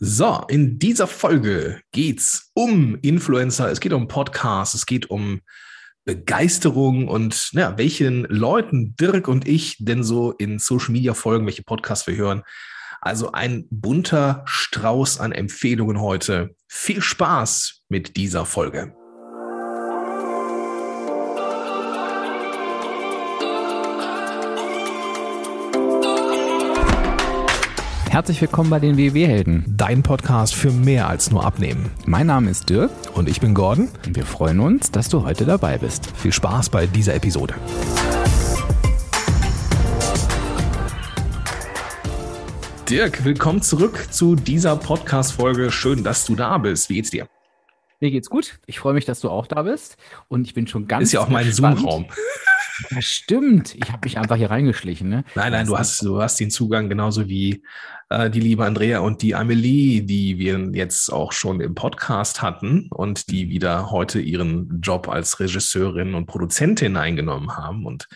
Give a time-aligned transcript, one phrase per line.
[0.00, 5.40] So, in dieser Folge geht's um Influencer, es geht um Podcasts, es geht um
[6.04, 11.64] Begeisterung und ja, welchen Leuten Dirk und ich denn so in Social Media folgen, welche
[11.64, 12.44] Podcasts wir hören.
[13.00, 16.54] Also ein bunter Strauß an Empfehlungen heute.
[16.68, 18.94] Viel Spaß mit dieser Folge.
[28.08, 29.64] Herzlich willkommen bei den WW-Helden.
[29.68, 31.90] Dein Podcast für mehr als nur Abnehmen.
[32.06, 32.90] Mein Name ist Dirk.
[33.12, 33.90] Und ich bin Gordon.
[34.06, 36.10] Und wir freuen uns, dass du heute dabei bist.
[36.16, 37.54] Viel Spaß bei dieser Episode.
[42.88, 45.70] Dirk, willkommen zurück zu dieser Podcast-Folge.
[45.70, 46.88] Schön, dass du da bist.
[46.88, 47.28] Wie geht's dir?
[48.00, 48.58] Mir geht's gut.
[48.64, 49.98] Ich freue mich, dass du auch da bist.
[50.28, 51.04] Und ich bin schon ganz.
[51.04, 52.06] Ist ja auch mein Zoom-Raum.
[53.00, 53.74] Stimmt.
[53.74, 55.08] Ich habe mich einfach hier reingeschlichen.
[55.08, 55.24] Ne?
[55.34, 57.62] Nein, nein, du hast, du hast den Zugang genauso wie
[58.10, 62.88] äh, die liebe Andrea und die Amelie, die wir jetzt auch schon im Podcast hatten
[62.90, 67.84] und die wieder heute ihren Job als Regisseurin und Produzentin eingenommen haben.
[67.84, 68.08] Und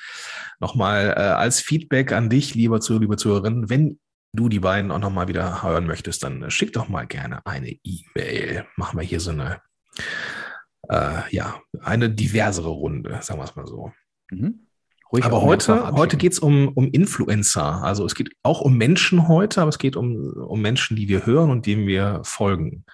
[0.61, 3.99] nochmal äh, als Feedback an dich, lieber Zuhörer, liebe Zuhörerin, wenn
[4.35, 8.67] du die beiden auch nochmal wieder hören möchtest, dann schick doch mal gerne eine E-Mail.
[8.77, 9.61] Machen wir hier so eine,
[10.89, 13.93] äh, ja, eine diversere Runde, sagen wir es mal so.
[14.33, 14.67] Mhm.
[15.21, 17.83] Aber heute, heute geht es um, um Influencer.
[17.83, 21.27] Also es geht auch um Menschen heute, aber es geht um, um Menschen, die wir
[21.27, 22.87] hören und denen wir folgen.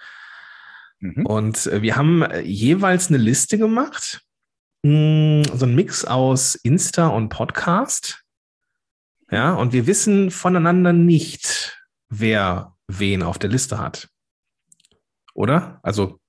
[0.99, 1.25] Mhm.
[1.25, 4.21] Und äh, wir haben äh, jeweils eine Liste gemacht,
[4.85, 8.25] hm, so ein Mix aus Insta und Podcast.
[9.31, 14.09] Ja, und wir wissen voneinander nicht, wer wen auf der Liste hat.
[15.33, 15.79] Oder?
[15.83, 16.19] Also,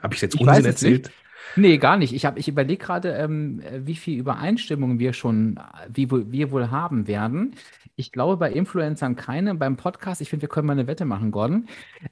[0.00, 1.06] habe ich jetzt Unsinn erzählt?
[1.06, 1.16] Nicht.
[1.56, 2.12] Nee, gar nicht.
[2.12, 7.54] Ich, ich überlege gerade, ähm, wie viel Übereinstimmung wir schon, wie wir wohl haben werden.
[7.94, 9.54] Ich glaube bei Influencern keine.
[9.54, 11.66] Beim Podcast, ich finde, wir können mal eine Wette machen, Gordon.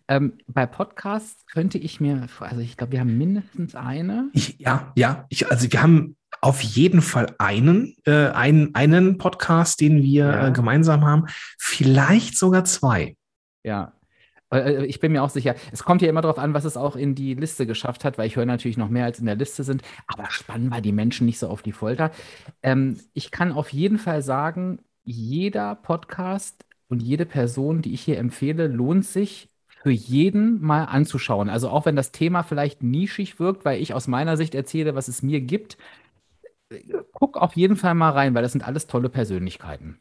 [0.09, 4.29] Ähm, bei Podcasts könnte ich mir, also ich glaube, wir haben mindestens eine.
[4.35, 5.25] Ich, ja, ja.
[5.31, 10.49] Ich, also wir haben auf jeden Fall einen, äh, einen, einen Podcast, den wir ja.
[10.49, 11.27] äh, gemeinsam haben.
[11.59, 13.17] Vielleicht sogar zwei.
[13.63, 14.00] Ja, äh,
[14.53, 17.15] ich bin mir auch sicher, es kommt ja immer darauf an, was es auch in
[17.15, 19.83] die Liste geschafft hat, weil ich höre natürlich noch mehr als in der Liste sind.
[20.09, 22.11] Aber spannend war die Menschen nicht so auf die Folter.
[22.63, 28.19] Ähm, ich kann auf jeden Fall sagen, jeder Podcast und jede Person, die ich hier
[28.19, 29.49] empfehle, lohnt sich
[29.83, 31.49] für jeden mal anzuschauen.
[31.49, 35.09] Also auch wenn das Thema vielleicht nischig wirkt, weil ich aus meiner Sicht erzähle, was
[35.09, 35.79] es mir gibt,
[37.13, 39.99] guck auf jeden Fall mal rein, weil das sind alles tolle Persönlichkeiten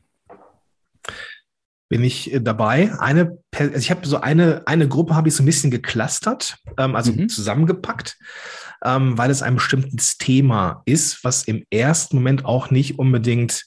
[1.90, 2.94] bin ich äh, dabei.
[3.00, 6.96] Eine, also ich habe so eine, eine Gruppe habe ich so ein bisschen geclustert, ähm,
[6.96, 7.28] also mhm.
[7.28, 8.18] zusammengepackt,
[8.86, 13.66] ähm, weil es ein bestimmtes Thema ist, was im ersten Moment auch nicht unbedingt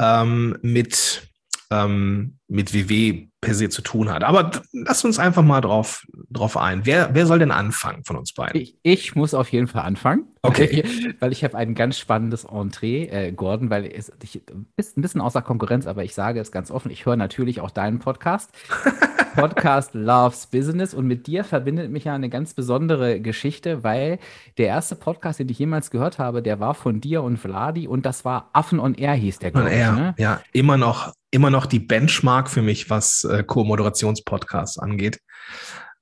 [0.00, 1.28] ähm, mit,
[1.70, 4.24] ähm, mit WW per se zu tun hat.
[4.24, 6.86] Aber lass uns einfach mal drauf, drauf ein.
[6.86, 8.60] Wer, wer soll denn anfangen von uns beiden?
[8.60, 10.24] Ich, ich muss auf jeden Fall anfangen.
[10.42, 10.84] Okay.
[11.20, 14.42] Weil ich habe ein ganz spannendes Entree, äh, Gordon, weil es ich,
[14.76, 17.70] bist ein bisschen außer Konkurrenz, aber ich sage es ganz offen, ich höre natürlich auch
[17.70, 18.50] deinen Podcast.
[19.34, 24.18] Podcast Loves Business und mit dir verbindet mich ja eine ganz besondere Geschichte, weil
[24.58, 28.06] der erste Podcast, den ich jemals gehört habe, der war von dir und Vladi und
[28.06, 29.76] das war Affen on Air hieß der, glaube ich.
[29.76, 30.14] Ne?
[30.18, 35.20] Ja, immer noch, immer noch die Benchmark für mich, was äh, Co-Moderationspodcasts angeht.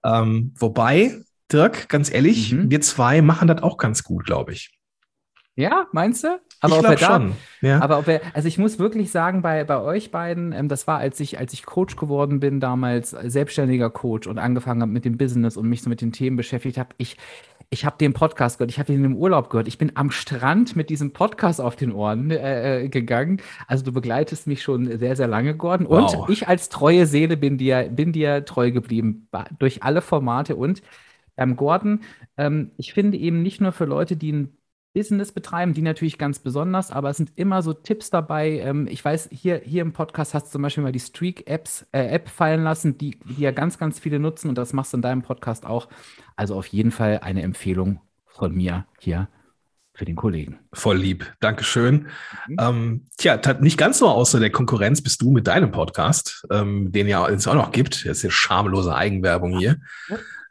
[0.05, 2.71] Ähm, wobei, Dirk, ganz ehrlich, mhm.
[2.71, 4.71] wir zwei machen das auch ganz gut, glaube ich.
[5.55, 6.41] Ja, meinst du?
[6.61, 7.33] Aber ich glaube schon.
[7.61, 7.81] Ja.
[7.81, 10.99] Aber ob er, also ich muss wirklich sagen, bei, bei euch beiden, ähm, das war,
[10.99, 15.19] als ich, als ich Coach geworden bin, damals selbstständiger Coach und angefangen habe mit dem
[15.19, 17.19] Business und mich so mit den Themen beschäftigt habe, ich,
[17.73, 20.77] ich habe den Podcast gehört, ich habe ihn im Urlaub gehört, ich bin am Strand
[20.77, 23.41] mit diesem Podcast auf den Ohren äh, äh gegangen.
[23.67, 25.87] Also du begleitest mich schon sehr, sehr lange, Gordon.
[25.87, 26.29] Und wow.
[26.29, 29.27] ich als treue Seele bin dir, bin dir treu geblieben
[29.59, 30.83] durch alle Formate und
[31.39, 32.01] ähm, Gordon,
[32.37, 34.57] ähm, ich finde eben nicht nur für Leute, die ein
[34.95, 38.59] Business betreiben, die natürlich ganz besonders, aber es sind immer so Tipps dabei.
[38.59, 42.09] Ähm, ich weiß, hier, hier im Podcast hast du zum Beispiel mal die Streak-Apps, äh,
[42.09, 45.03] App fallen lassen, die, die ja ganz, ganz viele nutzen und das machst du in
[45.03, 45.89] deinem Podcast auch.
[46.37, 49.29] Also auf jeden Fall eine Empfehlung von mir hier
[49.95, 50.59] für den Kollegen.
[50.73, 52.09] Voll lieb, Dankeschön.
[52.49, 52.57] Mhm.
[52.59, 57.09] Ähm, tja, nicht ganz so außer der Konkurrenz bist du mit deinem Podcast, ähm, den
[57.09, 58.07] ja es auch noch gibt.
[58.07, 59.81] Das ist ja schamlose Eigenwerbung hier.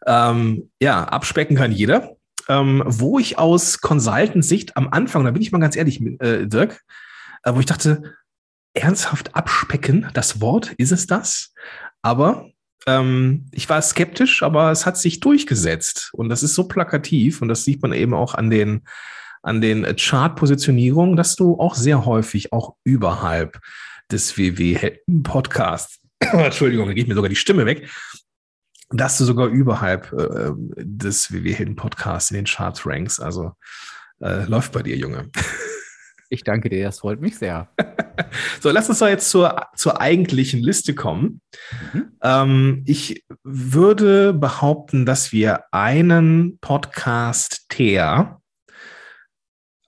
[0.05, 2.17] Ähm, ja, abspecken kann jeder
[2.51, 6.81] ähm, wo ich aus Consultant-Sicht am Anfang, da bin ich mal ganz ehrlich, äh, Dirk,
[7.43, 8.15] äh, wo ich dachte,
[8.73, 11.53] ernsthaft abspecken, das Wort, ist es das?
[12.01, 12.49] Aber
[12.87, 16.09] ähm, ich war skeptisch, aber es hat sich durchgesetzt.
[16.13, 18.81] Und das ist so plakativ und das sieht man eben auch an den,
[19.43, 23.61] an den Chart-Positionierungen, dass du auch sehr häufig auch überhalb
[24.11, 27.89] des WW-Podcasts, Entschuldigung, da geht mir sogar die Stimme weg,
[28.91, 33.19] dass du sogar überhalb äh, des WW Hidden Podcasts in den Charts ranks.
[33.19, 33.53] Also
[34.19, 35.29] äh, läuft bei dir, Junge.
[36.33, 37.67] Ich danke dir, das freut mich sehr.
[38.61, 41.41] so, lass uns doch jetzt zur, zur eigentlichen Liste kommen.
[41.91, 42.11] Mhm.
[42.23, 48.39] Ähm, ich würde behaupten, dass wir einen Podcast Teer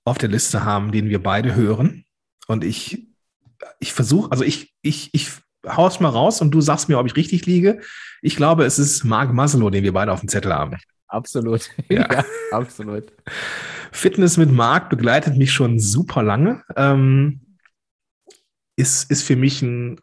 [0.04, 2.04] auf der Liste haben, den wir beide hören.
[2.48, 3.08] Und ich,
[3.80, 5.32] ich versuche, also ich, ich, ich
[5.68, 7.82] hau es mal raus und du sagst mir, ob ich richtig liege.
[8.22, 10.78] Ich glaube, es ist Mark Maslow, den wir beide auf dem Zettel haben.
[11.08, 11.70] Absolut.
[11.90, 13.14] Ja, ja absolut.
[13.92, 16.64] Fitness mit Marc begleitet mich schon super lange.
[16.76, 17.58] Ähm,
[18.76, 20.00] ist, ist für mich ein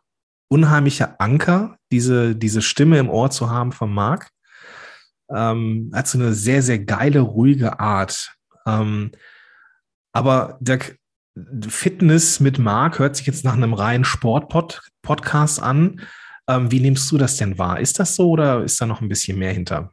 [0.49, 4.31] unheimlicher Anker, diese, diese Stimme im Ohr zu haben von Marc.
[5.29, 8.35] Ähm, hat so eine sehr, sehr geile, ruhige Art.
[8.67, 9.11] Ähm,
[10.13, 10.79] aber der
[11.69, 16.01] Fitness mit Marc hört sich jetzt nach einem reinen Sport-Podcast an.
[16.49, 17.81] Ähm, wie nimmst du das denn wahr?
[17.81, 19.93] Ist das so oder ist da noch ein bisschen mehr hinter?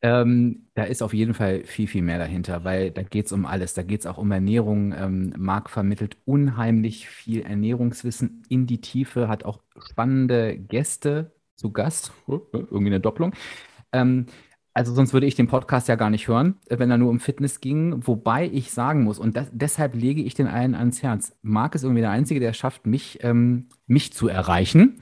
[0.00, 3.46] Ähm, da ist auf jeden Fall viel, viel mehr dahinter, weil da geht es um
[3.46, 3.74] alles.
[3.74, 4.94] Da geht es auch um Ernährung.
[4.96, 12.12] Ähm, Marc vermittelt unheimlich viel Ernährungswissen in die Tiefe, hat auch spannende Gäste zu Gast.
[12.28, 13.34] Irgendwie eine Doppelung.
[13.92, 14.26] Ähm,
[14.78, 17.60] also sonst würde ich den Podcast ja gar nicht hören, wenn er nur um Fitness
[17.60, 18.06] ging.
[18.06, 21.36] Wobei ich sagen muss, und das, deshalb lege ich den allen ans Herz.
[21.42, 25.00] Marc ist irgendwie der Einzige, der schafft, mich, ähm, mich zu erreichen.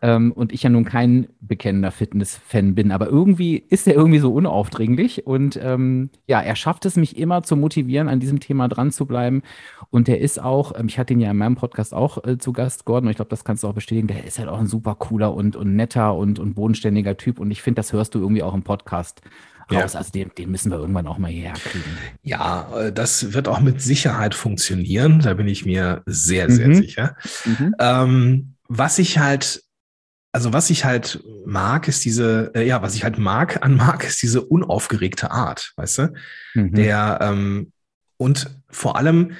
[0.00, 4.32] Ähm, und ich ja nun kein bekennender Fitness-Fan bin, aber irgendwie ist er irgendwie so
[4.32, 8.90] unaufdringlich und ähm, ja, er schafft es, mich immer zu motivieren, an diesem Thema dran
[8.90, 9.42] zu bleiben.
[9.90, 12.52] Und der ist auch, ähm, ich hatte ihn ja in meinem Podcast auch äh, zu
[12.52, 14.66] Gast, Gordon, und ich glaube, das kannst du auch bestätigen, der ist halt auch ein
[14.66, 17.38] super cooler und, und netter und, und bodenständiger Typ.
[17.38, 19.20] Und ich finde, das hörst du irgendwie auch im Podcast
[19.72, 19.92] raus.
[19.92, 19.98] Ja.
[19.98, 21.84] Also den, den müssen wir irgendwann auch mal hierher kriegen.
[22.22, 25.20] Ja, äh, das wird auch mit Sicherheit funktionieren.
[25.20, 26.74] Da bin ich mir sehr, sehr mhm.
[26.74, 27.16] sicher.
[27.44, 27.74] Mhm.
[27.78, 29.62] Ähm, was ich halt
[30.32, 34.02] also was ich halt mag, ist diese, äh, ja, was ich halt mag an mag,
[34.04, 36.14] ist diese unaufgeregte Art, weißt du?
[36.54, 36.72] Mhm.
[36.72, 37.72] Der, ähm,
[38.16, 39.32] und vor allem,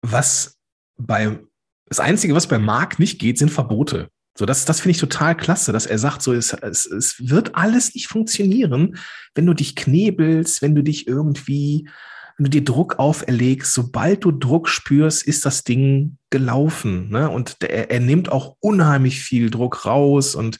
[0.00, 0.58] was
[0.96, 1.38] bei,
[1.86, 4.08] das Einzige, was bei Marc nicht geht, sind Verbote.
[4.36, 7.54] So, das, das finde ich total klasse, dass er sagt, so, es, es, es wird
[7.54, 8.96] alles nicht funktionieren,
[9.34, 11.88] wenn du dich knebelst, wenn du dich irgendwie
[12.36, 17.10] wenn du dir Druck auferlegst, sobald du Druck spürst, ist das Ding gelaufen.
[17.10, 17.30] Ne?
[17.30, 20.58] Und er, er nimmt auch unheimlich viel Druck raus und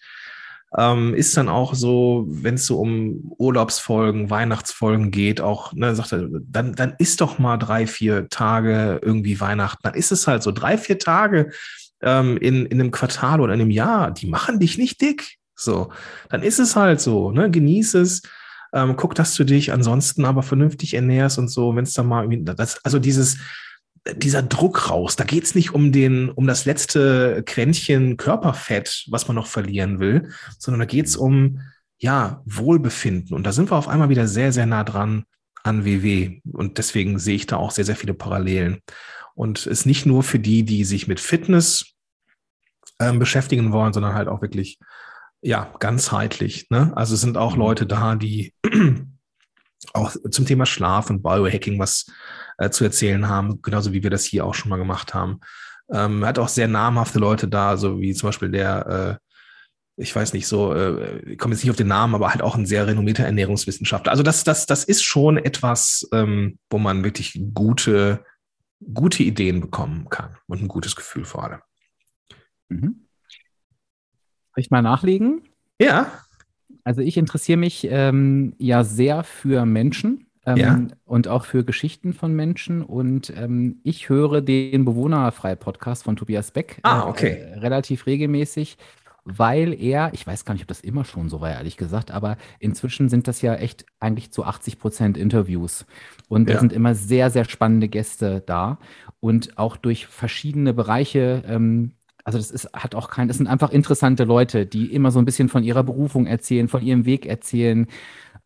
[0.77, 6.13] ähm, ist dann auch so, wenn es so um Urlaubsfolgen, Weihnachtsfolgen geht, auch, ne, sagt
[6.13, 9.81] er, dann, dann ist doch mal drei, vier Tage irgendwie Weihnachten.
[9.83, 11.51] Dann ist es halt so, drei, vier Tage
[12.05, 15.37] ähm, in, in einem Quartal oder in einem Jahr, die machen dich nicht dick.
[15.57, 15.91] So,
[16.31, 17.51] dann ist es halt so, ne?
[17.51, 18.23] Genieß es
[18.75, 22.29] ähm, guck, dass du dich ansonsten aber vernünftig ernährst und so, wenn es da mal
[22.29, 23.39] das, also dieses,
[24.17, 29.37] dieser Druck raus, da geht's nicht um den, um das letzte Quäntchen Körperfett, was man
[29.37, 30.29] noch verlieren will,
[30.59, 31.61] sondern da geht's um
[31.99, 33.35] ja, Wohlbefinden.
[33.37, 35.25] Und da sind wir auf einmal wieder sehr, sehr nah dran
[35.63, 36.41] an WW.
[36.53, 38.81] Und deswegen sehe ich da auch sehr, sehr viele Parallelen.
[39.35, 41.94] Und es nicht nur für die, die sich mit Fitness
[43.01, 44.79] ähm, beschäftigen wollen, sondern halt auch wirklich
[45.45, 46.69] ja, ganzheitlich.
[46.71, 46.93] Ne?
[46.97, 47.61] Also es sind auch mhm.
[47.61, 48.55] Leute da, die
[49.93, 52.07] auch zum Thema Schlaf und Biohacking was
[52.57, 55.41] äh, zu erzählen haben, genauso wie wir das hier auch schon mal gemacht haben.
[55.93, 60.33] Ähm, hat auch sehr namhafte Leute da, so wie zum Beispiel der, äh, ich weiß
[60.33, 62.87] nicht so, äh, ich komme jetzt nicht auf den Namen, aber halt auch ein sehr
[62.87, 64.13] renommierter Ernährungswissenschaftler.
[64.13, 68.25] Also das, das, das ist schon etwas, ähm, wo man wirklich gute,
[68.95, 71.61] gute Ideen bekommen kann und ein gutes Gefühl vor allem.
[72.69, 73.07] Mhm.
[74.55, 75.43] Soll ich mal nachlegen?
[75.81, 76.13] Ja.
[76.85, 80.87] Also ich interessiere mich ähm, ja sehr für Menschen ähm, ja.
[81.05, 82.83] und auch für Geschichten von Menschen.
[82.83, 87.39] Und ähm, ich höre den Bewohnerfrei-Podcast von Tobias Beck ah, okay.
[87.39, 88.77] äh, relativ regelmäßig,
[89.25, 92.37] weil er, ich weiß gar nicht, ob das immer schon so war, ehrlich gesagt, aber
[92.59, 95.87] inzwischen sind das ja echt eigentlich zu 80 Prozent Interviews.
[96.29, 96.55] Und ja.
[96.55, 98.79] da sind immer sehr, sehr spannende Gäste da.
[99.21, 101.93] Und auch durch verschiedene Bereiche ähm,
[102.25, 105.25] also das ist, hat auch kein, das sind einfach interessante Leute, die immer so ein
[105.25, 107.87] bisschen von ihrer Berufung erzählen, von ihrem Weg erzählen,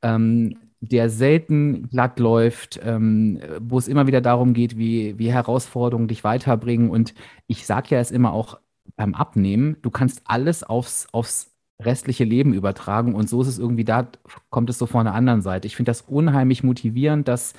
[0.03, 6.09] ähm, der selten glatt läuft, ähm, wo es immer wieder darum geht, wie, wie Herausforderungen
[6.09, 6.91] dich weiterbringen.
[6.91, 7.15] Und
[7.47, 8.59] ich sage ja es immer auch
[8.97, 13.85] beim Abnehmen, du kannst alles aufs, aufs restliche Leben übertragen und so ist es irgendwie,
[13.85, 14.09] da
[14.51, 15.67] kommt es so von der anderen Seite.
[15.67, 17.55] Ich finde das unheimlich motivierend, dass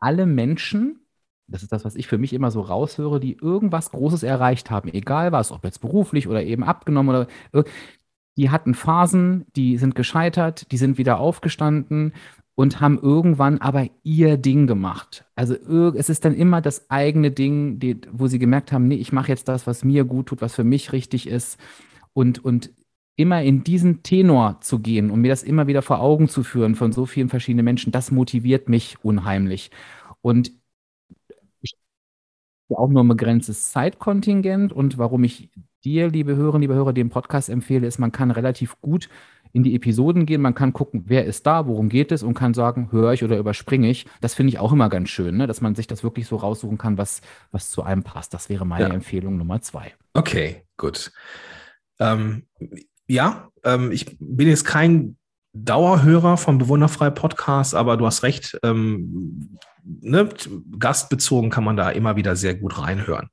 [0.00, 1.00] alle Menschen,
[1.48, 4.88] das ist das, was ich für mich immer so raushöre, die irgendwas Großes erreicht haben,
[4.92, 7.64] egal was, ob jetzt beruflich oder eben abgenommen oder
[8.36, 12.12] die hatten Phasen, die sind gescheitert, die sind wieder aufgestanden
[12.54, 15.24] und haben irgendwann aber ihr Ding gemacht.
[15.36, 15.54] Also
[15.94, 19.28] es ist dann immer das eigene Ding, die, wo sie gemerkt haben, nee, ich mache
[19.28, 21.58] jetzt das, was mir gut tut, was für mich richtig ist
[22.12, 22.72] und, und
[23.16, 26.74] immer in diesen Tenor zu gehen und mir das immer wieder vor Augen zu führen
[26.74, 29.70] von so vielen verschiedenen Menschen, das motiviert mich unheimlich.
[30.20, 30.52] Und
[32.70, 35.50] habe auch nur ein begrenztes Zeitkontingent und warum ich
[35.84, 39.08] dir, liebe Hörerinnen, liebe Hörer, den Podcast empfehle, ist, man kann relativ gut
[39.52, 42.52] in die Episoden gehen, man kann gucken, wer ist da, worum geht es und kann
[42.52, 44.04] sagen, höre ich oder überspringe ich.
[44.20, 45.46] Das finde ich auch immer ganz schön, ne?
[45.46, 48.34] dass man sich das wirklich so raussuchen kann, was, was zu einem passt.
[48.34, 48.94] Das wäre meine ja.
[48.94, 49.94] Empfehlung Nummer zwei.
[50.12, 51.12] Okay, gut.
[51.98, 52.42] Ähm,
[53.06, 55.16] ja, ähm, ich bin jetzt kein
[55.64, 60.28] Dauerhörer vom Bewunderfrei Podcast, aber du hast recht, ähm, ne,
[60.78, 63.28] gastbezogen kann man da immer wieder sehr gut reinhören.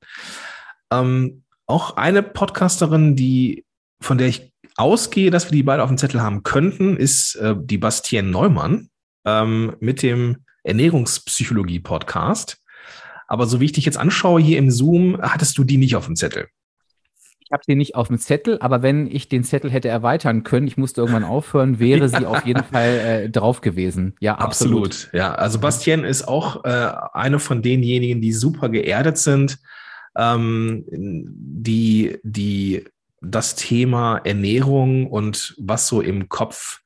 [0.92, 3.66] Ähm, auch eine Podcasterin, die,
[4.02, 7.56] von der ich ausgehe, dass wir die beide auf dem Zettel haben könnten, ist äh,
[7.58, 8.90] die Bastienne Neumann
[9.26, 12.58] ähm, mit dem Ernährungspsychologie-Podcast.
[13.28, 16.06] Aber so wie ich dich jetzt anschaue hier im Zoom, hattest du die nicht auf
[16.06, 16.48] dem Zettel.
[17.54, 20.66] Ich habe sie nicht auf dem Zettel, aber wenn ich den Zettel hätte erweitern können,
[20.66, 24.16] ich musste irgendwann aufhören, wäre sie auf jeden Fall äh, drauf gewesen.
[24.20, 24.88] Ja, absolut.
[24.88, 25.14] absolut.
[25.14, 29.60] Ja, also Bastienne ist auch äh, eine von denjenigen, die super geerdet sind,
[30.18, 32.86] ähm, die, die
[33.22, 36.82] das Thema Ernährung und was so im Kopf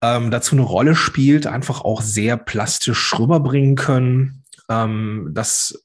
[0.00, 4.44] ähm, dazu eine Rolle spielt, einfach auch sehr plastisch rüberbringen können.
[4.70, 5.84] Ähm, das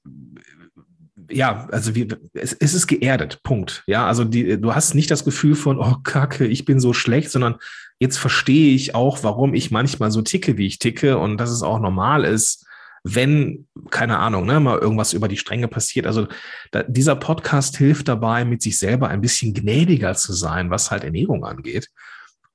[1.30, 3.84] ja, also wie, es, es ist geerdet, Punkt.
[3.88, 7.32] Ja, also die, du hast nicht das Gefühl von, oh Kacke, ich bin so schlecht,
[7.32, 7.56] sondern
[8.00, 11.64] jetzt verstehe ich auch, warum ich manchmal so ticke, wie ich ticke und dass es
[11.64, 12.66] auch normal ist,
[13.04, 16.06] wenn, keine Ahnung, ne, mal irgendwas über die Stränge passiert.
[16.06, 16.28] Also
[16.72, 21.04] da, dieser Podcast hilft dabei, mit sich selber ein bisschen gnädiger zu sein, was halt
[21.04, 21.90] Ernährung angeht.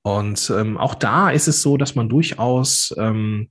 [0.03, 3.49] Und ähm, auch da ist es so, dass man durchaus ähm,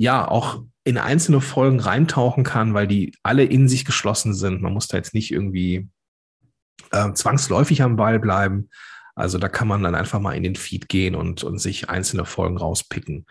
[0.00, 4.62] ja auch in einzelne Folgen reintauchen kann, weil die alle in sich geschlossen sind.
[4.62, 5.90] Man muss da jetzt nicht irgendwie
[6.90, 8.70] äh, zwangsläufig am Ball bleiben.
[9.14, 12.24] Also da kann man dann einfach mal in den Feed gehen und, und sich einzelne
[12.24, 13.26] Folgen rauspicken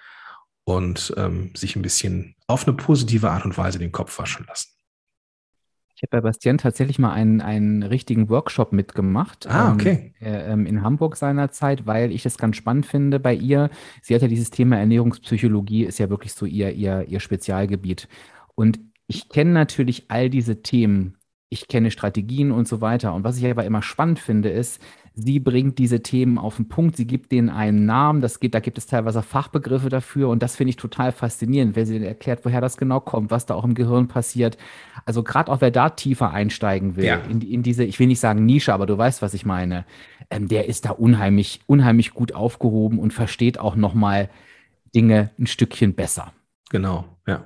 [0.63, 4.69] und ähm, sich ein bisschen auf eine positive Art und Weise den Kopf waschen lassen.
[6.00, 9.48] Ich habe bei Bastian tatsächlich mal einen, einen richtigen Workshop mitgemacht.
[9.48, 10.13] Ah, okay.
[10.22, 13.70] Ähm, äh, ähm, in Hamburg seinerzeit, weil ich das ganz spannend finde bei ihr.
[14.01, 18.08] Sie hat ja dieses Thema Ernährungspsychologie, ist ja wirklich so ihr, ihr, ihr Spezialgebiet.
[18.56, 21.18] Und ich kenne natürlich all diese Themen.
[21.50, 23.13] Ich kenne Strategien und so weiter.
[23.13, 24.79] Und was ich aber immer spannend finde, ist,
[25.22, 28.60] Sie bringt diese Themen auf den Punkt, sie gibt denen einen Namen, das geht, da
[28.60, 32.62] gibt es teilweise Fachbegriffe dafür und das finde ich total faszinierend, wenn sie erklärt, woher
[32.62, 34.58] das genau kommt, was da auch im Gehirn passiert.
[35.06, 37.18] Also gerade auch wer da tiefer einsteigen will, ja.
[37.29, 39.86] in, in, diese, ich will nicht sagen Nische, aber du weißt, was ich meine,
[40.29, 44.29] ähm, der ist da unheimlich, unheimlich gut aufgehoben und versteht auch nochmal
[44.96, 46.34] Dinge ein Stückchen besser.
[46.70, 47.44] Genau, ja.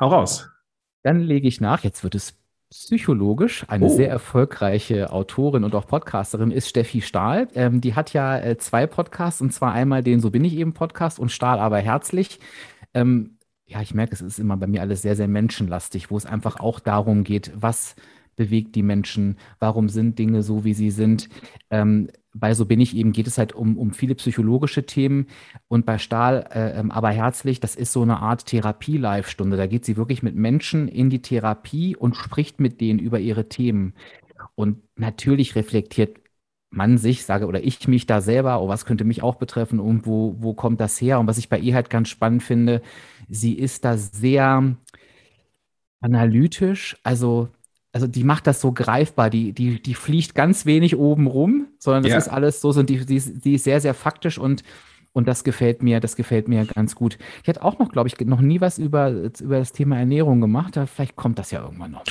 [0.00, 0.48] Hau raus.
[1.02, 2.41] Dann lege ich nach, jetzt wird es
[2.72, 3.64] psychologisch.
[3.68, 3.88] Eine oh.
[3.88, 7.48] sehr erfolgreiche Autorin und auch Podcasterin ist Steffi Stahl.
[7.54, 10.72] Ähm, die hat ja äh, zwei Podcasts und zwar einmal den So bin ich eben
[10.72, 12.40] Podcast und Stahl aber herzlich.
[12.94, 16.26] Ähm, ja, ich merke, es ist immer bei mir alles sehr, sehr menschenlastig, wo es
[16.26, 17.94] einfach auch darum geht, was
[18.36, 21.28] bewegt die Menschen, warum sind Dinge so, wie sie sind.
[21.70, 25.26] Ähm, bei So bin ich eben geht es halt um, um viele psychologische Themen
[25.68, 29.56] und bei Stahl äh, ähm, aber herzlich, das ist so eine Art Therapie-Live-Stunde.
[29.56, 33.48] Da geht sie wirklich mit Menschen in die Therapie und spricht mit denen über ihre
[33.48, 33.94] Themen.
[34.54, 36.18] Und natürlich reflektiert
[36.70, 40.06] man sich, sage oder ich mich da selber, oh, was könnte mich auch betreffen und
[40.06, 41.20] wo, wo kommt das her?
[41.20, 42.82] Und was ich bei ihr halt ganz spannend finde,
[43.28, 44.76] sie ist da sehr
[46.00, 47.48] analytisch, also
[47.92, 52.04] also die macht das so greifbar, die, die, die fliegt ganz wenig oben rum, sondern
[52.04, 52.18] das ja.
[52.18, 54.62] ist alles so, so die, die, die ist sehr, sehr faktisch und,
[55.12, 57.18] und das gefällt mir, das gefällt mir ganz gut.
[57.42, 60.76] Ich hatte auch noch, glaube ich, noch nie was über, über das Thema Ernährung gemacht,
[60.76, 62.04] aber vielleicht kommt das ja irgendwann noch.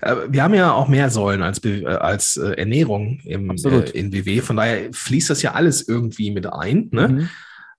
[0.00, 4.14] Äh, wir haben ja auch mehr Säulen als, äh, als äh, Ernährung im, äh, in
[4.14, 6.88] WW, von daher fließt das ja alles irgendwie mit ein.
[6.90, 7.08] Ne?
[7.08, 7.28] Mhm.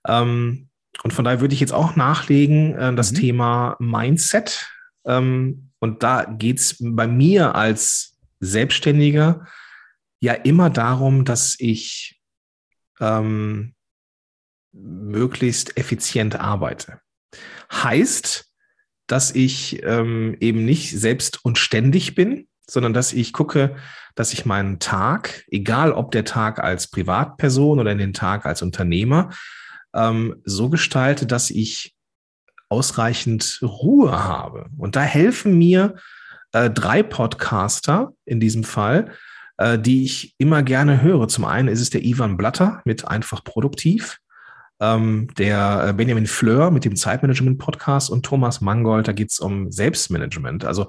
[0.07, 0.67] Ähm,
[1.03, 3.15] und von daher würde ich jetzt auch nachlegen, äh, das mhm.
[3.15, 4.69] Thema Mindset.
[5.03, 9.47] Ähm, und da geht es bei mir als Selbstständiger
[10.19, 12.21] ja immer darum, dass ich
[12.99, 13.73] ähm,
[14.71, 16.99] möglichst effizient arbeite.
[17.71, 18.45] Heißt,
[19.07, 23.75] dass ich ähm, eben nicht selbst und ständig bin, sondern dass ich gucke,
[24.15, 29.31] dass ich meinen Tag, egal ob der Tag als Privatperson oder den Tag als Unternehmer,
[29.93, 31.95] ähm, so gestalte, dass ich
[32.69, 34.67] ausreichend Ruhe habe.
[34.77, 35.95] Und da helfen mir
[36.51, 39.11] äh, drei Podcaster in diesem Fall,
[39.59, 41.27] äh, die ich immer gerne höre.
[41.27, 44.19] Zum einen ist es der Ivan Blatter mit Einfach Produktiv,
[44.79, 49.69] ähm, der äh, Benjamin Fleur mit dem Zeitmanagement-Podcast und Thomas Mangold, da geht es um
[49.69, 50.63] Selbstmanagement.
[50.63, 50.87] Also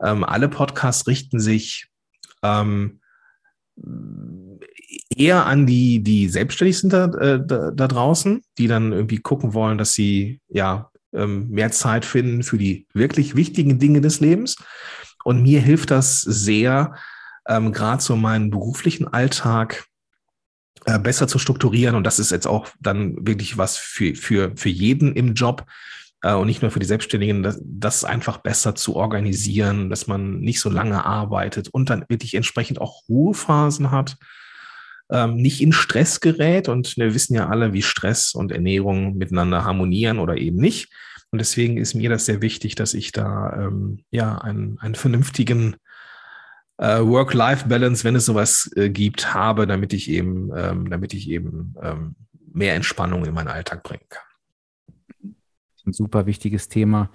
[0.00, 1.88] ähm, alle Podcasts richten sich
[2.44, 3.00] ähm,
[5.16, 9.52] eher an die, die selbstständig sind da, äh, da, da draußen, die dann irgendwie gucken
[9.52, 14.56] wollen, dass sie ja ähm, mehr Zeit finden für die wirklich wichtigen Dinge des Lebens.
[15.24, 16.94] Und mir hilft das sehr,
[17.48, 19.84] ähm, gerade so meinen beruflichen Alltag
[20.86, 21.94] äh, besser zu strukturieren.
[21.94, 25.66] Und das ist jetzt auch dann wirklich was für, für, für jeden im Job
[26.22, 30.40] äh, und nicht nur für die Selbstständigen, das, das einfach besser zu organisieren, dass man
[30.40, 34.16] nicht so lange arbeitet und dann wirklich entsprechend auch Ruhephasen hat
[35.12, 36.68] ähm, nicht in Stress gerät.
[36.68, 40.92] Und wir wissen ja alle, wie Stress und Ernährung miteinander harmonieren oder eben nicht.
[41.30, 45.76] Und deswegen ist mir das sehr wichtig, dass ich da ähm, ja einen, einen vernünftigen
[46.82, 51.74] äh, Work-Life-Balance, wenn es sowas äh, gibt, habe, damit ich eben, ähm, damit ich eben
[51.80, 52.16] ähm,
[52.52, 55.34] mehr Entspannung in meinen Alltag bringen kann.
[55.86, 57.10] Ein super wichtiges Thema,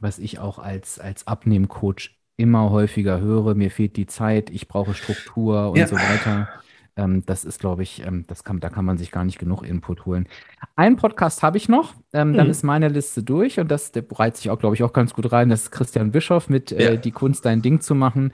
[0.00, 3.54] was ich auch als, als Abnehmcoach immer häufiger höre.
[3.54, 5.86] Mir fehlt die Zeit, ich brauche Struktur und ja.
[5.86, 6.48] so weiter.
[6.96, 9.62] Ähm, das ist, glaube ich, ähm, das kann, da kann man sich gar nicht genug
[9.62, 10.28] Input holen.
[10.76, 12.34] Einen Podcast habe ich noch, ähm, mhm.
[12.34, 15.12] dann ist meine Liste durch und das, der bereitet sich auch, glaube ich, auch ganz
[15.12, 15.48] gut rein.
[15.48, 16.96] Das ist Christian Bischoff mit äh, ja.
[16.96, 18.32] Die Kunst, dein Ding zu machen.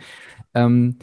[0.55, 0.97] Ähm,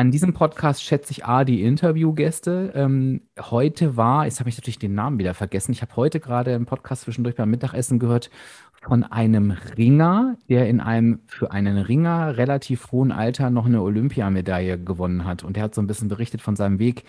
[0.00, 2.72] an diesem Podcast schätze ich A, die Interviewgäste.
[2.74, 6.54] Ähm, heute war, jetzt habe ich natürlich den Namen wieder vergessen, ich habe heute gerade
[6.54, 8.30] einen Podcast zwischendurch beim Mittagessen gehört
[8.80, 14.82] von einem Ringer, der in einem für einen Ringer relativ hohen Alter noch eine Olympiamedaille
[14.82, 15.44] gewonnen hat.
[15.44, 17.04] Und er hat so ein bisschen berichtet von seinem Weg.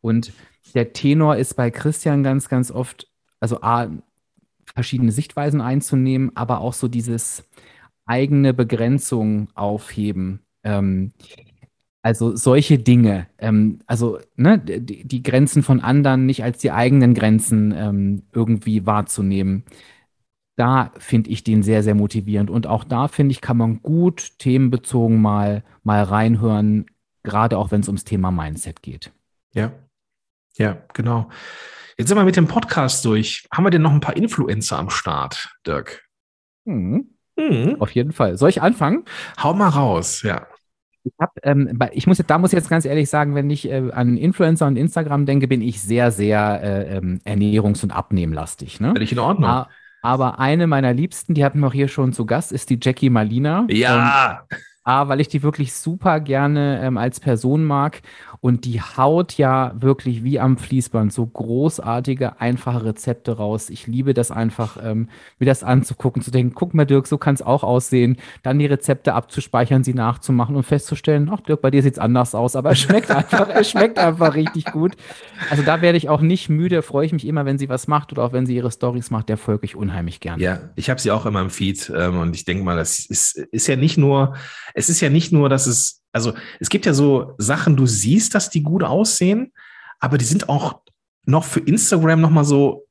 [0.00, 0.32] Und
[0.76, 3.08] der Tenor ist bei Christian ganz, ganz oft,
[3.40, 3.88] also A,
[4.76, 7.42] verschiedene Sichtweisen einzunehmen, aber auch so dieses
[8.06, 10.38] eigene Begrenzung aufheben.
[10.62, 11.14] Ähm,
[12.08, 17.14] also solche Dinge, ähm, also ne, die, die, Grenzen von anderen nicht als die eigenen
[17.14, 19.64] Grenzen ähm, irgendwie wahrzunehmen
[20.58, 22.50] da finde ich den sehr, sehr motivierend.
[22.50, 26.86] Und auch da finde ich, kann man gut themenbezogen mal, mal reinhören,
[27.22, 29.12] gerade auch wenn es ums Thema Mindset geht.
[29.54, 29.72] Ja,
[30.56, 31.30] ja, genau.
[31.96, 33.46] Jetzt sind wir mit dem Podcast durch.
[33.52, 36.04] Haben wir denn noch ein paar Influencer am Start, Dirk?
[36.64, 37.14] Mhm.
[37.36, 37.76] Mhm.
[37.78, 38.36] Auf jeden Fall.
[38.36, 39.04] Soll ich anfangen?
[39.40, 40.48] Hau mal raus, ja.
[41.04, 43.90] Ich, hab, ähm, ich muss, da muss ich jetzt ganz ehrlich sagen, wenn ich äh,
[43.92, 48.80] an Influencer und Instagram denke, bin ich sehr, sehr äh, ähm, ernährungs- und abnehmlastig.
[48.80, 48.92] Ne?
[48.92, 49.48] Völlig in Ordnung.
[49.48, 49.68] Ah,
[50.02, 53.10] aber eine meiner Liebsten, die hatten wir auch hier schon zu Gast, ist die Jackie
[53.10, 53.66] Malina.
[53.68, 54.42] Ja.
[54.50, 54.58] Und
[54.88, 58.00] A, weil ich die wirklich super gerne ähm, als Person mag
[58.40, 63.70] und die haut ja wirklich wie am Fließband so großartige, einfache Rezepte raus.
[63.70, 67.34] Ich liebe das einfach, ähm, mir das anzugucken, zu denken, guck mal Dirk, so kann
[67.34, 68.16] es auch aussehen.
[68.42, 72.34] Dann die Rezepte abzuspeichern, sie nachzumachen und festzustellen, ach Dirk, bei dir sieht es anders
[72.34, 74.96] aus, aber es schmeckt einfach, es schmeckt einfach richtig gut.
[75.50, 78.12] Also da werde ich auch nicht müde, freue ich mich immer, wenn sie was macht
[78.12, 80.42] oder auch wenn sie ihre Stories macht, der folge ich unheimlich gerne.
[80.42, 83.36] Ja, ich habe sie auch immer im Feed ähm, und ich denke mal, das ist,
[83.36, 84.34] ist ja nicht nur
[84.78, 88.34] es ist ja nicht nur, dass es, also es gibt ja so Sachen, du siehst,
[88.34, 89.52] dass die gut aussehen,
[90.00, 90.80] aber die sind auch
[91.24, 92.86] noch für Instagram nochmal so,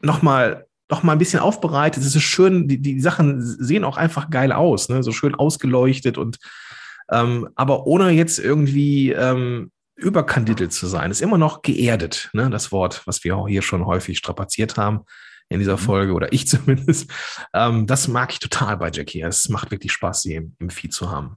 [0.00, 2.04] nochmal noch mal ein bisschen aufbereitet.
[2.04, 5.02] Es ist schön, die, die Sachen sehen auch einfach geil aus, ne?
[5.02, 6.38] so schön ausgeleuchtet und
[7.10, 11.10] ähm, aber ohne jetzt irgendwie ähm, überkandidelt zu sein.
[11.10, 12.50] Ist immer noch geerdet, ne?
[12.50, 15.00] das Wort, was wir auch hier schon häufig strapaziert haben
[15.48, 15.80] in dieser mhm.
[15.80, 17.10] Folge oder ich zumindest.
[17.52, 19.22] Ähm, das mag ich total bei Jackie.
[19.22, 21.36] Es macht wirklich Spaß, sie im, im Feed zu haben.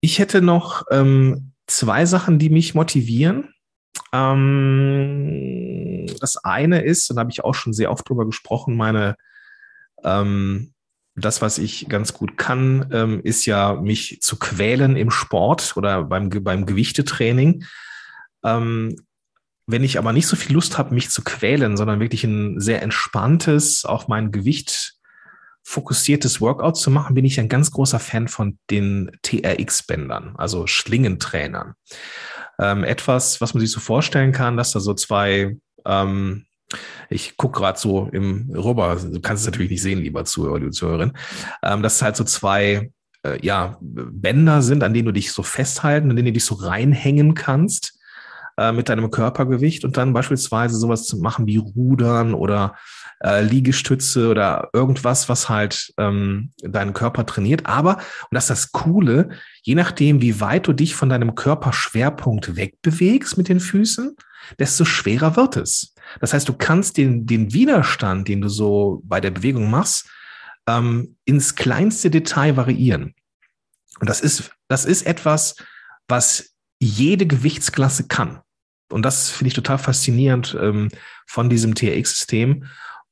[0.00, 3.54] Ich hätte noch ähm, zwei Sachen, die mich motivieren.
[4.12, 9.16] Ähm, das eine ist, und da habe ich auch schon sehr oft drüber gesprochen, meine,
[10.02, 10.74] ähm,
[11.16, 16.04] das, was ich ganz gut kann, ähm, ist ja, mich zu quälen im Sport oder
[16.04, 17.64] beim, beim Gewichtetraining.
[18.44, 18.96] Ähm,
[19.66, 22.82] wenn ich aber nicht so viel Lust habe, mich zu quälen, sondern wirklich ein sehr
[22.82, 24.94] entspanntes, auf mein Gewicht
[25.64, 31.74] fokussiertes Workout zu machen, bin ich ein ganz großer Fan von den TRX-Bändern, also Schlingentrainern.
[32.60, 36.44] Ähm, etwas, was man sich so vorstellen kann, dass da so zwei, ähm,
[37.08, 40.70] ich gucke gerade so im rüber, du kannst es natürlich nicht sehen, lieber Zuhörer, liebe
[40.70, 41.12] Zuhörerin,
[41.62, 42.92] ähm, dass halt so zwei
[43.24, 46.54] äh, ja, Bänder sind, an denen du dich so festhalten, an denen du dich so
[46.56, 47.98] reinhängen kannst
[48.58, 52.76] äh, mit deinem Körpergewicht und dann beispielsweise sowas zu machen wie Rudern oder
[53.24, 57.66] äh, Liegestütze oder irgendwas, was halt ähm, deinen Körper trainiert.
[57.66, 59.30] Aber, und das ist das Coole,
[59.62, 64.14] je nachdem, wie weit du dich von deinem Körperschwerpunkt wegbewegst mit den Füßen,
[64.58, 65.94] desto schwerer wird es.
[66.20, 70.06] Das heißt, du kannst den, den Widerstand, den du so bei der Bewegung machst,
[70.66, 73.14] ähm, ins kleinste Detail variieren.
[74.00, 75.56] Und das ist, das ist etwas,
[76.08, 78.40] was jede Gewichtsklasse kann.
[78.90, 80.90] Und das finde ich total faszinierend ähm,
[81.26, 82.66] von diesem TRX-System.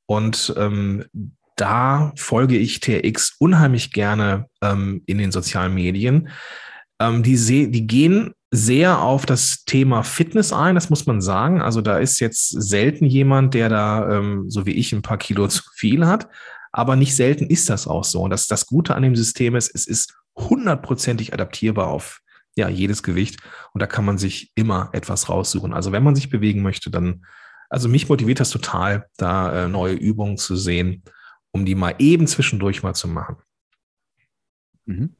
[0.05, 1.05] Und ähm,
[1.55, 6.29] da folge ich TRX unheimlich gerne ähm, in den sozialen Medien.
[6.99, 11.61] Ähm, die, die gehen sehr auf das Thema Fitness ein, das muss man sagen.
[11.61, 15.47] Also da ist jetzt selten jemand, der da, ähm, so wie ich, ein paar Kilo
[15.49, 16.27] zu viel hat.
[16.71, 18.21] Aber nicht selten ist das auch so.
[18.21, 22.21] Und das, das Gute an dem System ist, es ist hundertprozentig adaptierbar auf
[22.55, 23.39] ja, jedes Gewicht.
[23.73, 25.73] Und da kann man sich immer etwas raussuchen.
[25.73, 27.25] Also wenn man sich bewegen möchte, dann,
[27.73, 31.01] also mich motiviert das total, da äh, neue Übungen zu sehen,
[31.51, 33.37] um die mal eben zwischendurch mal zu machen.
[34.85, 35.15] Mhm.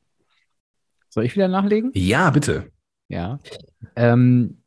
[1.10, 1.89] Soll ich wieder nachlegen?
[1.96, 2.72] Ja, bitte.
[3.08, 3.39] Ja.
[3.96, 4.62] Ähm,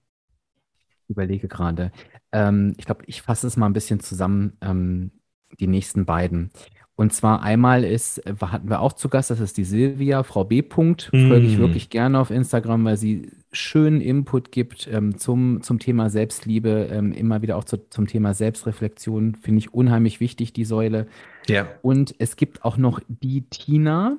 [1.07, 1.93] überlege gerade.
[2.33, 5.13] Ähm, ich glaube, ich fasse es mal ein bisschen zusammen, ähm,
[5.61, 6.51] die nächsten beiden.
[6.97, 10.63] Und zwar einmal ist, hatten wir auch zu Gast, das ist die Silvia, Frau B.
[10.63, 11.11] Punkt.
[11.13, 11.29] Mm.
[11.29, 16.09] Folge ich wirklich gerne auf Instagram, weil sie schönen Input gibt ähm, zum, zum Thema
[16.09, 19.35] Selbstliebe, ähm, immer wieder auch zu, zum Thema Selbstreflexion.
[19.35, 21.07] Finde ich unheimlich wichtig, die Säule.
[21.49, 21.69] Ja.
[21.83, 24.17] Und es gibt auch noch die Tina,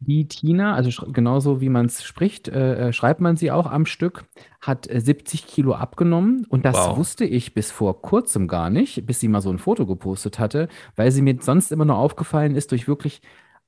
[0.00, 3.84] die Tina, also genauso wie man es spricht, äh, äh, schreibt man sie auch am
[3.84, 4.24] Stück,
[4.60, 6.96] hat 70 äh, Kilo abgenommen und das wow.
[6.96, 10.68] wusste ich bis vor kurzem gar nicht, bis sie mal so ein Foto gepostet hatte,
[10.96, 13.20] weil sie mir sonst immer nur aufgefallen ist durch wirklich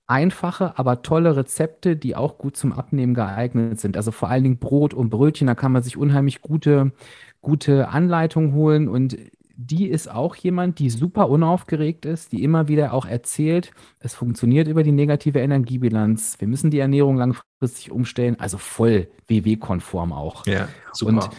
[0.06, 3.96] einfache, aber tolle Rezepte, die auch gut zum Abnehmen geeignet sind.
[3.96, 6.92] Also vor allen Dingen Brot und Brötchen, da kann man sich unheimlich gute,
[7.40, 9.16] gute Anleitungen holen und
[9.56, 14.68] die ist auch jemand, die super unaufgeregt ist, die immer wieder auch erzählt, es funktioniert
[14.68, 16.36] über die negative Energiebilanz.
[16.38, 20.46] Wir müssen die Ernährung langfristig umstellen, also voll WW-konform auch.
[20.46, 21.12] Ja, super.
[21.12, 21.30] Und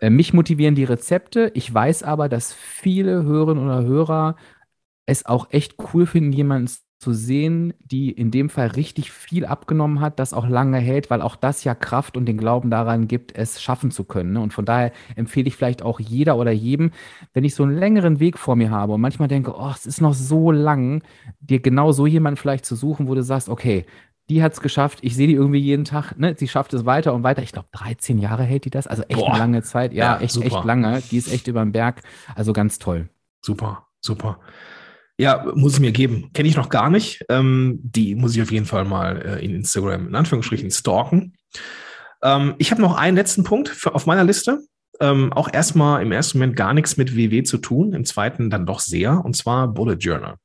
[0.00, 1.50] äh, mich motivieren die Rezepte.
[1.54, 4.36] Ich weiß aber, dass viele Hörerinnen oder Hörer
[5.06, 6.70] es auch echt cool finden, jemanden
[7.04, 11.20] zu sehen, die in dem Fall richtig viel abgenommen hat, das auch lange hält, weil
[11.20, 14.32] auch das ja Kraft und den Glauben daran gibt, es schaffen zu können.
[14.32, 14.40] Ne?
[14.40, 16.92] Und von daher empfehle ich vielleicht auch jeder oder jedem,
[17.34, 20.00] wenn ich so einen längeren Weg vor mir habe und manchmal denke, oh, es ist
[20.00, 21.02] noch so lang,
[21.40, 23.84] dir genau so jemanden vielleicht zu suchen, wo du sagst, okay,
[24.30, 25.00] die hat es geschafft.
[25.02, 26.18] Ich sehe die irgendwie jeden Tag.
[26.18, 26.34] Ne?
[26.38, 27.42] Sie schafft es weiter und weiter.
[27.42, 28.86] Ich glaube, 13 Jahre hält die das.
[28.86, 29.28] Also echt Boah.
[29.28, 29.92] eine lange Zeit.
[29.92, 31.02] Ja, ja echt, echt lange.
[31.10, 32.00] Die ist echt über den Berg.
[32.34, 33.10] Also ganz toll.
[33.42, 34.38] Super, super.
[35.18, 36.30] Ja, muss ich mir geben.
[36.32, 37.24] Kenne ich noch gar nicht.
[37.28, 41.34] Ähm, die muss ich auf jeden Fall mal äh, in Instagram in Anführungsstrichen stalken.
[42.22, 44.60] Ähm, ich habe noch einen letzten Punkt für, auf meiner Liste.
[45.00, 48.66] Ähm, auch erstmal im ersten Moment gar nichts mit WW zu tun, im zweiten dann
[48.66, 50.36] doch sehr, und zwar Bullet Journal.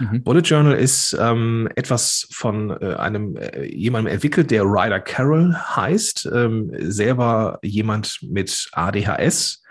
[0.00, 0.22] Mhm.
[0.22, 6.28] Bullet Journal ist ähm, etwas von äh, einem äh, jemandem entwickelt, der Ryder Carroll heißt,
[6.32, 9.62] ähm, selber jemand mit ADHS,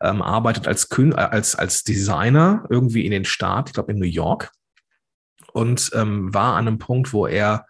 [0.00, 4.06] ähm, arbeitet als, äh, als, als Designer irgendwie in den Staat, ich glaube in New
[4.06, 4.52] York,
[5.52, 7.66] und ähm, war an einem Punkt, wo er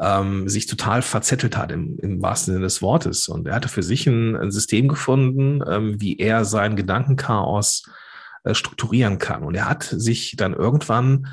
[0.00, 3.28] ähm, sich total verzettelt hat im, im wahrsten Sinne des Wortes.
[3.28, 7.84] Und er hatte für sich ein, ein System gefunden, ähm, wie er sein Gedankenchaos
[8.44, 9.42] äh, strukturieren kann.
[9.42, 11.26] Und er hat sich dann irgendwann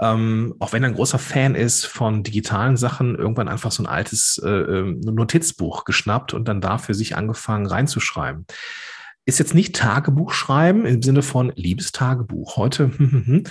[0.00, 3.86] ähm, auch wenn er ein großer Fan ist von digitalen Sachen, irgendwann einfach so ein
[3.86, 8.46] altes äh, ähm, Notizbuch geschnappt und dann da für sich angefangen reinzuschreiben
[9.26, 12.90] ist jetzt nicht Tagebuch schreiben im Sinne von Liebestagebuch heute,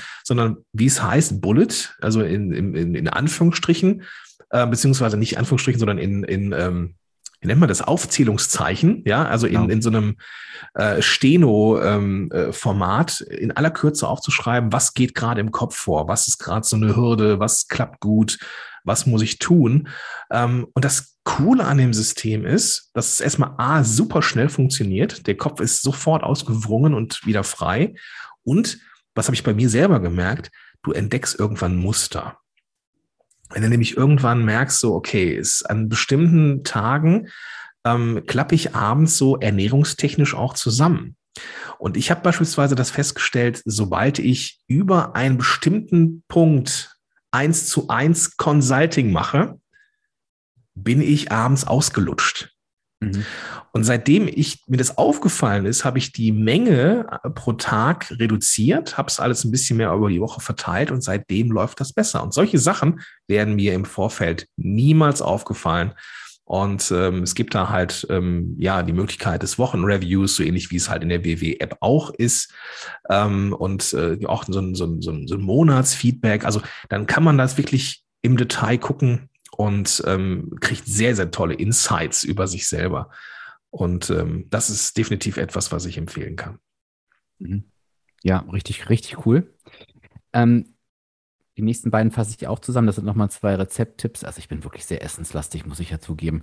[0.24, 4.04] sondern wie es heißt, Bullet, also in, in, in Anführungsstrichen,
[4.50, 6.96] äh, beziehungsweise nicht Anführungsstrichen, sondern in, in ähm,
[7.42, 9.70] wie nennt man das, Aufzählungszeichen, ja, also in, genau.
[9.70, 10.18] in so einem
[10.74, 16.28] äh, Steno-Format ähm, äh, in aller Kürze aufzuschreiben, was geht gerade im Kopf vor, was
[16.28, 18.40] ist gerade so eine Hürde, was klappt gut,
[18.84, 19.90] was muss ich tun.
[20.32, 25.28] Ähm, und das Coole an dem System ist, dass es erstmal A, super schnell funktioniert.
[25.28, 27.96] Der Kopf ist sofort ausgewrungen und wieder frei.
[28.44, 28.80] Und,
[29.16, 32.38] was habe ich bei mir selber gemerkt, du entdeckst irgendwann Muster.
[33.52, 37.28] Wenn du nämlich irgendwann merkst, so, okay, ist an bestimmten Tagen
[37.86, 41.16] ähm, klappe ich abends so ernährungstechnisch auch zusammen.
[41.78, 46.99] Und ich habe beispielsweise das festgestellt, sobald ich über einen bestimmten Punkt
[47.32, 49.60] eins zu eins Consulting mache,
[50.76, 52.54] bin ich abends ausgelutscht.
[53.02, 53.26] Mhm.
[53.72, 58.98] Und seitdem ich mir das aufgefallen ist, habe ich die Menge äh, pro Tag reduziert,
[58.98, 62.24] habe es alles ein bisschen mehr über die Woche verteilt und seitdem läuft das besser.
[62.24, 65.94] Und solche Sachen werden mir im Vorfeld niemals aufgefallen.
[66.50, 70.78] Und ähm, es gibt da halt ähm, ja die Möglichkeit des Wochenreviews, so ähnlich wie
[70.78, 72.52] es halt in der WW-App auch ist.
[73.08, 76.46] Ähm, und äh, auch so ein, so, ein, so ein Monatsfeedback.
[76.46, 81.54] Also dann kann man das wirklich im Detail gucken und ähm, kriegt sehr, sehr tolle
[81.54, 83.12] Insights über sich selber.
[83.70, 86.58] Und ähm, das ist definitiv etwas, was ich empfehlen kann.
[87.38, 87.66] Mhm.
[88.24, 89.54] Ja, richtig, richtig cool.
[90.34, 90.74] Ähm,
[91.60, 92.88] die nächsten beiden fasse ich auch zusammen.
[92.88, 94.24] Das sind nochmal zwei Rezepttipps.
[94.24, 96.42] Also ich bin wirklich sehr essenslastig, muss ich ja zugeben.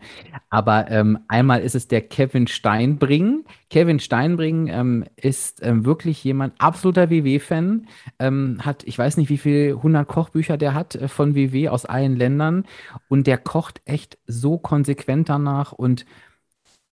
[0.50, 3.46] Aber ähm, einmal ist es der Kevin Steinbring.
[3.70, 7.87] Kevin Steinbring ähm, ist ähm, wirklich jemand, absoluter WW-Fan.
[8.18, 11.87] Ähm, hat, ich weiß nicht, wie viele 100 Kochbücher der hat äh, von WW aus
[11.87, 12.66] allen Ländern.
[13.09, 16.05] Und der kocht echt so konsequent danach und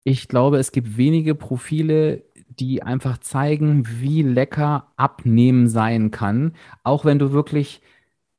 [0.05, 6.55] Ich glaube, es gibt wenige Profile, die einfach zeigen, wie lecker Abnehmen sein kann.
[6.85, 7.81] Auch wenn du wirklich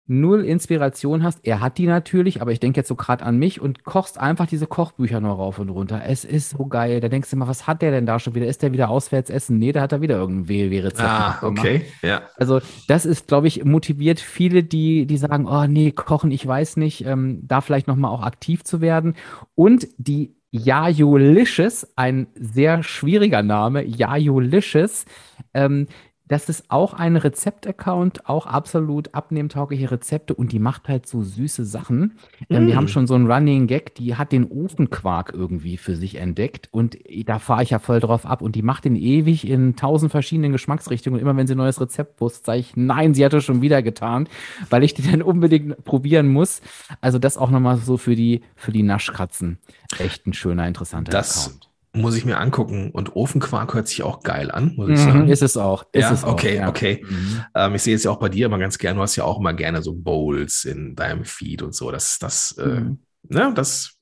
[0.06, 1.46] null Inspiration hast.
[1.46, 4.48] Er hat die natürlich, aber ich denke jetzt so gerade an mich und kochst einfach
[4.48, 6.02] diese Kochbücher nur rauf und runter.
[6.06, 7.00] Es ist so geil.
[7.00, 8.48] Da denkst du immer, was hat der denn da schon wieder?
[8.48, 9.60] Ist der wieder auswärts essen?
[9.60, 11.10] Nee, da hat er wieder irgendein WW-Rezept.
[11.10, 12.24] Ah, okay, ja.
[12.36, 16.78] Also das ist, glaube ich, motiviert viele, die, die sagen, oh nee, kochen, ich weiß
[16.78, 19.16] nicht, ähm, da vielleicht nochmal auch aktiv zu werden.
[19.56, 25.06] Und die Jajolicious, ein sehr schwieriger Name, Jajolicious,
[25.54, 25.88] ähm,
[26.34, 31.64] das ist auch ein Rezept-Account, auch absolut abnehmtaugliche Rezepte und die macht halt so süße
[31.64, 32.18] Sachen.
[32.50, 32.54] Mm.
[32.56, 32.88] Ähm, wir haben mm.
[32.88, 37.38] schon so einen Running Gag, die hat den Ofenquark irgendwie für sich entdeckt und da
[37.38, 41.20] fahre ich ja voll drauf ab und die macht den ewig in tausend verschiedenen Geschmacksrichtungen
[41.20, 43.62] und immer wenn sie ein neues Rezept postet, sage ich, nein, sie hat es schon
[43.62, 44.28] wieder getan,
[44.72, 46.62] weil ich den dann unbedingt probieren muss.
[47.00, 49.60] Also das auch nochmal so für die, für die Naschkatzen.
[50.00, 52.92] Echt ein schöner, interessanter das Account muss ich mir angucken.
[52.92, 55.28] Und Ofenquark hört sich auch geil an, muss ich mhm, sagen.
[55.30, 55.86] Ist es auch.
[55.92, 56.70] Ist ja, es okay, auch, ja.
[56.70, 57.06] okay.
[57.08, 57.46] Mhm.
[57.56, 58.98] Ähm, ich sehe es ja auch bei dir immer ganz gerne.
[58.98, 61.92] Du hast ja auch immer gerne so Bowls in deinem Feed und so.
[61.92, 63.00] Das, das, äh, mhm.
[63.30, 63.98] äh, ne, das,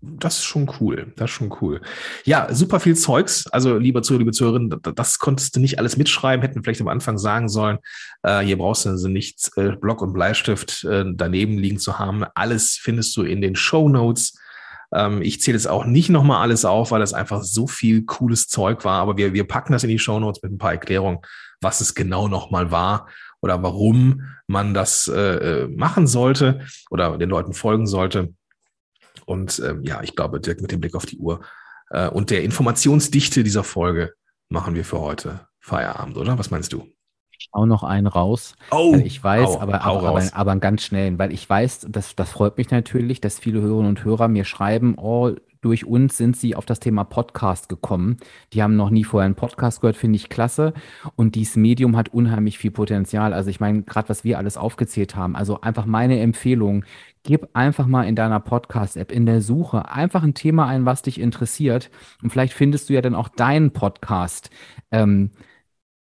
[0.00, 1.12] das ist schon cool.
[1.16, 1.80] Das ist schon cool.
[2.24, 3.46] Ja, super viel Zeugs.
[3.48, 7.18] Also, lieber Zuhörer, liebe Zuhörerin, das, konntest du nicht alles mitschreiben, hätten vielleicht am Anfang
[7.18, 7.78] sagen sollen.
[8.22, 12.24] Äh, hier brauchst du also nichts, äh, Block und Bleistift äh, daneben liegen zu haben.
[12.34, 14.38] Alles findest du in den Show Notes.
[14.94, 18.48] Ähm, ich zähle jetzt auch nicht nochmal alles auf, weil das einfach so viel cooles
[18.48, 19.00] Zeug war.
[19.00, 21.18] Aber wir, wir packen das in die Show Notes mit ein paar Erklärungen,
[21.60, 23.08] was es genau nochmal war
[23.40, 28.34] oder warum man das äh, äh, machen sollte oder den Leuten folgen sollte.
[29.24, 31.40] Und ähm, ja, ich glaube, direkt mit dem Blick auf die Uhr
[31.90, 34.14] äh, und der Informationsdichte dieser Folge
[34.48, 36.38] machen wir für heute Feierabend, oder?
[36.38, 36.95] Was meinst du?
[37.52, 38.54] Auch noch einen raus.
[38.70, 41.86] Oh, ich weiß, hau, aber, hau aber, aber, aber, einen ganz schnellen, weil ich weiß,
[41.88, 45.32] das, das freut mich natürlich, dass viele Hörerinnen und Hörer mir schreiben, oh,
[45.66, 48.18] durch uns sind sie auf das Thema Podcast gekommen.
[48.52, 50.72] Die haben noch nie vorher einen Podcast gehört, finde ich klasse.
[51.16, 53.32] Und dieses Medium hat unheimlich viel Potenzial.
[53.32, 55.34] Also ich meine, gerade was wir alles aufgezählt haben.
[55.34, 56.84] Also einfach meine Empfehlung,
[57.24, 61.20] gib einfach mal in deiner Podcast-App in der Suche einfach ein Thema ein, was dich
[61.20, 61.90] interessiert.
[62.22, 64.50] Und vielleicht findest du ja dann auch deinen Podcast.
[64.92, 65.30] Ähm,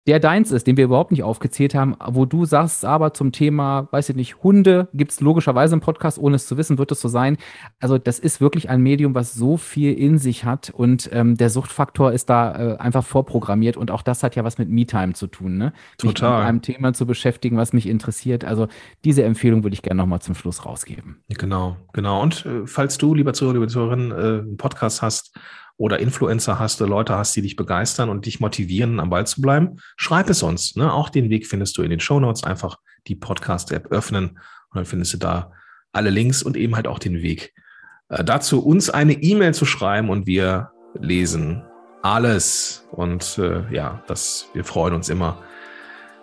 [0.06, 3.88] der deins ist, den wir überhaupt nicht aufgezählt haben, wo du sagst, aber zum Thema,
[3.90, 7.00] weiß ich nicht, Hunde gibt es logischerweise im Podcast, ohne es zu wissen, wird es
[7.00, 7.38] so sein.
[7.80, 11.48] Also das ist wirklich ein Medium, was so viel in sich hat und ähm, der
[11.48, 15.26] Suchtfaktor ist da äh, einfach vorprogrammiert und auch das hat ja was mit Me-Time zu
[15.26, 15.72] tun, ne?
[15.96, 16.30] Total.
[16.30, 18.44] Mich mit einem Thema zu beschäftigen, was mich interessiert.
[18.44, 18.68] Also
[19.04, 21.22] diese Empfehlung würde ich gerne nochmal zum Schluss rausgeben.
[21.28, 22.22] Genau, genau.
[22.22, 25.34] Und äh, falls du, lieber Zuhörer, liebe Zuhörerin, äh, einen Podcast hast,
[25.76, 29.40] oder Influencer hast, du Leute hast, die dich begeistern und dich motivieren, am Ball zu
[29.40, 30.76] bleiben, schreib es uns.
[30.76, 30.92] Ne?
[30.92, 32.44] Auch den Weg findest du in den Show Notes.
[32.44, 35.52] Einfach die Podcast-App öffnen und dann findest du da
[35.92, 37.54] alle Links und eben halt auch den Weg.
[38.08, 41.64] Äh, dazu uns eine E-Mail zu schreiben und wir lesen
[42.02, 42.86] alles.
[42.92, 45.42] Und äh, ja, das, wir freuen uns immer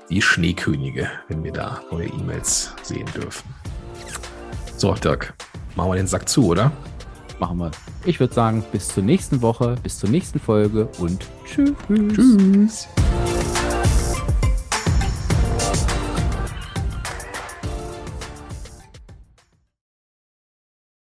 [0.07, 3.53] wie Schneekönige, wenn wir da neue E-Mails sehen dürfen.
[4.77, 5.33] So, Dirk,
[5.75, 6.71] machen wir den Sack zu, oder?
[7.41, 7.71] Machen wir.
[8.06, 11.73] Ich würde sagen, bis zur nächsten Woche, bis zur nächsten Folge und tschüss.
[11.88, 12.88] Tschüss.